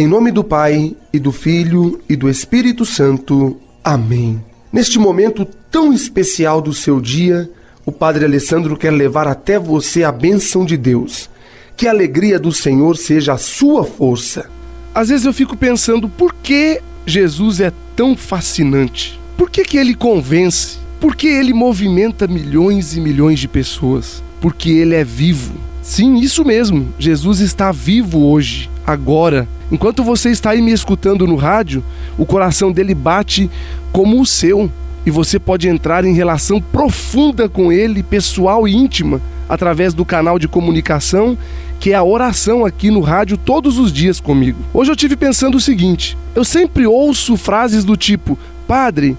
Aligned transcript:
Em 0.00 0.06
nome 0.06 0.30
do 0.30 0.42
Pai, 0.42 0.96
e 1.12 1.18
do 1.18 1.30
Filho, 1.30 2.00
e 2.08 2.16
do 2.16 2.30
Espírito 2.30 2.86
Santo. 2.86 3.60
Amém. 3.84 4.42
Neste 4.72 4.98
momento 4.98 5.44
tão 5.70 5.92
especial 5.92 6.62
do 6.62 6.72
seu 6.72 7.02
dia, 7.02 7.50
o 7.84 7.92
Padre 7.92 8.24
Alessandro 8.24 8.78
quer 8.78 8.92
levar 8.92 9.28
até 9.28 9.58
você 9.58 10.02
a 10.02 10.10
bênção 10.10 10.64
de 10.64 10.78
Deus. 10.78 11.28
Que 11.76 11.86
a 11.86 11.90
alegria 11.90 12.38
do 12.38 12.50
Senhor 12.50 12.96
seja 12.96 13.34
a 13.34 13.36
sua 13.36 13.84
força. 13.84 14.48
Às 14.94 15.10
vezes 15.10 15.26
eu 15.26 15.34
fico 15.34 15.54
pensando 15.54 16.08
por 16.08 16.32
que 16.32 16.80
Jesus 17.04 17.60
é 17.60 17.70
tão 17.94 18.16
fascinante. 18.16 19.20
Por 19.36 19.50
que, 19.50 19.64
que 19.64 19.76
ele 19.76 19.94
convence? 19.94 20.78
Por 20.98 21.14
que 21.14 21.26
ele 21.26 21.52
movimenta 21.52 22.26
milhões 22.26 22.96
e 22.96 23.02
milhões 23.02 23.38
de 23.38 23.48
pessoas? 23.48 24.22
Porque 24.40 24.70
ele 24.70 24.94
é 24.94 25.04
vivo. 25.04 25.52
Sim, 25.82 26.16
isso 26.18 26.44
mesmo. 26.44 26.88
Jesus 26.98 27.40
está 27.40 27.72
vivo 27.72 28.24
hoje, 28.26 28.70
agora. 28.86 29.48
Enquanto 29.70 30.02
você 30.02 30.30
está 30.30 30.50
aí 30.50 30.62
me 30.62 30.72
escutando 30.72 31.26
no 31.26 31.36
rádio, 31.36 31.84
o 32.18 32.26
coração 32.26 32.72
dele 32.72 32.94
bate 32.94 33.50
como 33.92 34.20
o 34.20 34.26
seu. 34.26 34.70
E 35.04 35.10
você 35.10 35.38
pode 35.38 35.68
entrar 35.68 36.04
em 36.04 36.14
relação 36.14 36.60
profunda 36.60 37.48
com 37.48 37.72
ele, 37.72 38.02
pessoal 38.02 38.68
e 38.68 38.74
íntima, 38.74 39.20
através 39.48 39.94
do 39.94 40.04
canal 40.04 40.38
de 40.38 40.46
comunicação 40.46 41.36
que 41.80 41.92
é 41.92 41.94
a 41.94 42.04
oração 42.04 42.64
aqui 42.66 42.90
no 42.90 43.00
rádio 43.00 43.38
todos 43.38 43.78
os 43.78 43.90
dias 43.90 44.20
comigo. 44.20 44.58
Hoje 44.72 44.92
eu 44.92 44.96
tive 44.96 45.16
pensando 45.16 45.56
o 45.56 45.60
seguinte: 45.60 46.16
eu 46.34 46.44
sempre 46.44 46.86
ouço 46.86 47.36
frases 47.38 47.84
do 47.84 47.96
tipo, 47.96 48.38
Padre, 48.68 49.16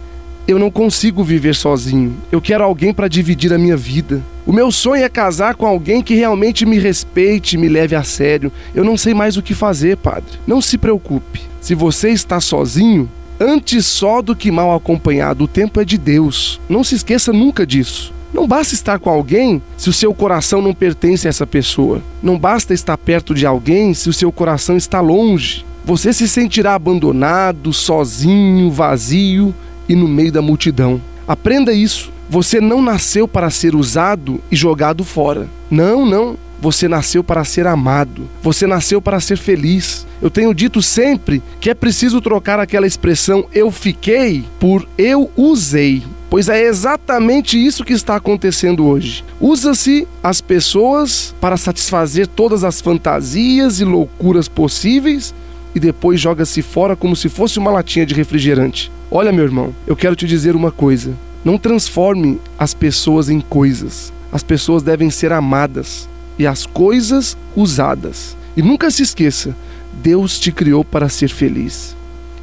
eu 0.52 0.60
não 0.60 0.70
consigo 0.70 1.24
viver 1.24 1.56
sozinho. 1.56 2.16
Eu 2.32 2.42
quero 2.42 2.64
alguém 2.64 2.94
para 2.94 3.08
dividir 3.08 3.54
a 3.54 3.58
minha 3.58 3.78
vida. 3.78 4.22
O 4.46 4.52
meu 4.52 4.72
sonho 4.72 5.04
é 5.04 5.10
casar 5.10 5.56
com 5.56 5.66
alguém 5.66 6.02
que 6.02 6.14
realmente 6.14 6.66
me 6.66 6.78
respeite, 6.78 7.58
me 7.58 7.70
leve 7.70 7.96
a 7.96 8.04
sério. 8.04 8.52
Eu 8.76 8.84
não 8.84 8.98
sei 8.98 9.14
mais 9.14 9.38
o 9.38 9.42
que 9.42 9.54
fazer, 9.54 9.98
padre. 9.98 10.40
Não 10.46 10.62
se 10.62 10.78
preocupe. 10.78 11.42
Se 11.62 11.74
você 11.74 12.10
está 12.10 12.42
sozinho, 12.42 13.10
antes 13.40 13.86
só 13.86 14.22
do 14.22 14.36
que 14.36 14.52
mal 14.52 14.76
acompanhado, 14.76 15.46
o 15.46 15.48
tempo 15.48 15.80
é 15.80 15.86
de 15.86 15.98
Deus. 15.98 16.60
Não 16.68 16.84
se 16.84 16.96
esqueça 16.96 17.32
nunca 17.32 17.66
disso. 17.66 18.14
Não 18.34 18.48
basta 18.48 18.74
estar 18.74 19.00
com 19.00 19.10
alguém 19.10 19.62
se 19.78 19.90
o 19.90 19.94
seu 19.94 20.14
coração 20.14 20.62
não 20.62 20.74
pertence 20.74 21.28
a 21.28 21.30
essa 21.30 21.48
pessoa. 21.48 22.02
Não 22.22 22.38
basta 22.38 22.74
estar 22.74 22.98
perto 22.98 23.34
de 23.34 23.46
alguém 23.46 23.94
se 23.94 24.10
o 24.10 24.14
seu 24.14 24.32
coração 24.32 24.76
está 24.76 25.00
longe. 25.02 25.66
Você 25.84 26.14
se 26.14 26.28
sentirá 26.28 26.76
abandonado, 26.76 27.74
sozinho, 27.74 28.70
vazio 28.70 29.54
e 29.92 29.96
no 29.96 30.08
meio 30.08 30.32
da 30.32 30.42
multidão. 30.42 31.02
Aprenda 31.28 31.74
isso. 31.74 32.14
Você 32.30 32.62
não 32.62 32.82
nasceu 32.82 33.28
para 33.28 33.50
ser 33.50 33.76
usado 33.76 34.40
e 34.50 34.56
jogado 34.56 35.04
fora. 35.04 35.50
Não, 35.70 36.06
não. 36.06 36.38
Você 36.62 36.88
nasceu 36.88 37.22
para 37.22 37.44
ser 37.44 37.68
amado. 37.68 38.30
Você 38.42 38.66
nasceu 38.66 39.02
para 39.02 39.20
ser 39.20 39.38
feliz. 39.38 40.08
Eu 40.22 40.30
tenho 40.30 40.54
dito 40.54 40.82
sempre 40.82 41.44
que 41.60 41.70
é 41.70 41.74
preciso 41.74 42.22
trocar 42.22 42.58
aquela 42.58 42.88
expressão 42.88 43.46
eu 43.54 43.70
fiquei 43.70 44.46
por 44.60 44.88
eu 44.98 45.30
usei. 45.36 46.04
Pois 46.30 46.48
é 46.48 46.64
exatamente 46.64 47.62
isso 47.62 47.84
que 47.84 47.92
está 47.92 48.16
acontecendo 48.16 48.86
hoje. 48.86 49.26
Usa-se 49.42 50.08
as 50.24 50.40
pessoas 50.40 51.36
para 51.42 51.58
satisfazer 51.58 52.28
todas 52.28 52.64
as 52.64 52.80
fantasias 52.80 53.82
e 53.82 53.84
loucuras 53.84 54.48
possíveis 54.48 55.34
e 55.76 55.80
depois 55.82 56.22
joga-se 56.22 56.62
fora 56.62 56.96
como 56.96 57.14
se 57.14 57.28
fosse 57.28 57.60
uma 57.60 57.72
latinha 57.72 58.06
de 58.06 58.14
refrigerante. 58.14 58.90
Olha, 59.14 59.34
meu 59.34 59.44
irmão, 59.44 59.76
eu 59.86 59.94
quero 59.94 60.16
te 60.16 60.26
dizer 60.26 60.56
uma 60.56 60.72
coisa. 60.72 61.14
Não 61.44 61.58
transforme 61.58 62.40
as 62.58 62.74
pessoas 62.74 63.28
em 63.28 63.42
coisas. 63.42 64.14
As 64.32 64.42
pessoas 64.42 64.82
devem 64.82 65.10
ser 65.10 65.34
amadas 65.34 66.08
e 66.40 66.48
as 66.48 66.66
coisas 66.66 67.36
usadas. 67.54 68.38
E 68.56 68.62
nunca 68.62 68.90
se 68.90 69.04
esqueça: 69.04 69.54
Deus 70.02 70.40
te 70.40 70.50
criou 70.50 70.86
para 70.86 71.10
ser 71.10 71.28
feliz. 71.28 71.94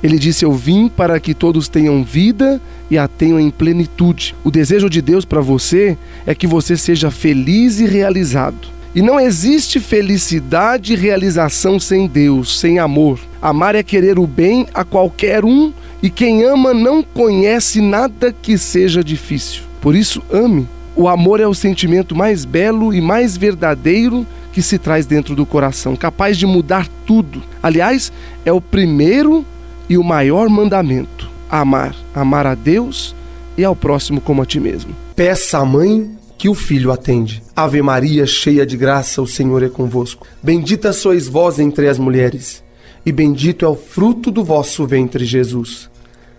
Ele 0.03 0.19
disse: 0.19 0.45
Eu 0.45 0.53
vim 0.53 0.91
para 0.91 1.19
que 1.19 1.33
todos 1.33 1.69
tenham 1.69 2.05
vida 2.05 2.61
e 2.91 2.99
a 2.99 3.09
tenham 3.09 3.41
em 3.41 3.51
plenitude. 3.51 4.35
O 4.45 4.51
desejo 4.51 4.91
de 4.91 5.01
Deus 5.01 5.25
para 5.25 5.41
você 5.41 5.97
é 6.27 6.35
que 6.35 6.47
você 6.47 6.77
seja 6.77 7.11
feliz 7.11 7.81
e 7.81 7.87
realizado. 7.87 8.69
E 8.95 9.01
não 9.01 9.19
existe 9.19 9.81
felicidade 9.81 10.93
e 10.93 10.97
realização 10.97 11.81
sem 11.81 12.07
Deus, 12.07 12.61
sem 12.61 12.79
amor. 12.79 13.19
Amar 13.41 13.75
é 13.75 13.83
querer 13.83 14.19
o 14.19 14.27
bem 14.27 14.67
a 14.75 14.85
qualquer 14.85 15.47
um 15.47 15.73
e 16.03 16.09
quem 16.11 16.45
ama 16.45 16.73
não 16.73 17.03
conhece 17.03 17.81
nada 17.81 18.33
que 18.33 18.57
seja 18.57 19.03
difícil. 19.03 19.63
Por 19.81 19.95
isso, 19.95 20.23
ame. 20.33 20.69
O 20.95 21.09
amor 21.09 21.41
é 21.41 21.47
o 21.47 21.55
sentimento 21.55 22.15
mais 22.15 22.45
belo 22.45 22.93
e 22.93 23.01
mais 23.01 23.37
verdadeiro 23.37 24.27
que 24.53 24.61
se 24.61 24.79
traz 24.79 25.07
dentro 25.07 25.37
do 25.37 25.47
coração, 25.47 25.95
capaz 25.95 26.37
de 26.37 26.47
mudar 26.47 26.89
tudo. 27.07 27.43
Aliás, 27.63 28.13
é 28.45 28.53
o 28.53 28.61
primeiro 28.61 29.45
e 29.89 29.97
o 29.97 30.03
maior 30.03 30.49
mandamento: 30.49 31.31
amar, 31.49 31.95
amar 32.15 32.47
a 32.47 32.55
Deus 32.55 33.15
e 33.57 33.65
ao 33.65 33.77
próximo 33.77 34.21
como 34.21 34.43
a 34.43 34.47
ti 34.47 34.59
mesmo. 34.59 34.95
Peça 35.15 35.59
à 35.59 35.65
mãe 35.65 36.11
que 36.37 36.49
o 36.49 36.55
filho 36.55 36.93
atende. 36.93 37.43
Ave 37.55 37.83
Maria, 37.83 38.25
cheia 38.27 38.65
de 38.65 38.77
graça, 38.77 39.21
o 39.21 39.27
Senhor 39.27 39.63
é 39.63 39.69
convosco. 39.69 40.27
Bendita 40.43 40.93
sois 40.93 41.27
vós 41.27 41.59
entre 41.59 41.89
as 41.89 41.99
mulheres, 41.99 42.63
e 43.09 43.13
bendito 43.13 43.65
é 43.65 43.69
o 43.69 43.75
fruto 43.75 44.31
do 44.31 44.45
vosso 44.45 44.87
ventre, 44.87 45.25
Jesus. 45.25 45.89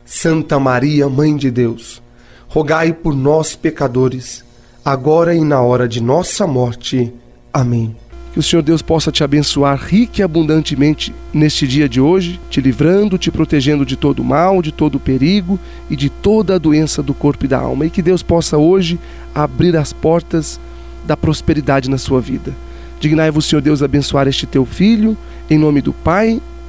Santa 0.06 0.59
Maria, 0.59 1.09
Mãe 1.09 1.35
de 1.35 1.50
Deus, 1.50 2.00
rogai 2.47 2.94
por 2.94 3.16
nós, 3.16 3.56
pecadores, 3.56 4.46
agora 4.85 5.34
e 5.34 5.41
na 5.41 5.59
hora 5.62 5.88
de 5.88 6.00
nossa 6.00 6.46
morte. 6.46 7.12
Amém. 7.52 7.96
Que 8.31 8.38
o 8.38 8.44
Senhor 8.44 8.62
Deus 8.62 8.84
possa 8.84 9.12
te 9.12 9.24
abençoar 9.24 9.84
rica 9.84 10.22
e 10.22 10.24
abundantemente 10.24 11.12
neste 11.34 11.68
dia 11.68 11.90
de 11.90 12.00
hoje, 12.00 12.40
te 12.52 12.62
livrando, 12.62 13.18
te 13.18 13.31
protegendo 13.31 13.84
de 13.84 13.96
todo 13.96 14.24
mal, 14.24 14.62
de 14.62 14.72
todo 14.72 15.00
perigo 15.00 15.59
e 15.90 15.96
de 15.96 16.08
toda 16.08 16.53
a 16.53 16.59
doença 16.59 17.02
do 17.02 17.16
corpo 17.16 17.46
e 17.46 17.47
da 17.47 17.58
alma. 17.58 17.88
E 17.88 17.90
que 17.90 18.03
Deus 18.03 18.22
possa 18.22 18.59
hoje 18.59 19.00
abrir 19.34 19.75
as 19.75 19.91
portas 19.91 20.59
da 21.08 21.18
prosperidade 21.18 21.90
na 21.90 21.97
sua 21.97 22.22
vida. 22.22 22.53
Dignai-vos, 23.00 23.46
Senhor 23.46 23.62
Deus, 23.62 23.81
abençoar 23.81 24.28
este 24.28 24.46
teu 24.46 24.66
filho, 24.66 25.18
em 25.50 25.58
nome 25.58 25.81
do 25.81 25.94
Pai, 25.94 26.40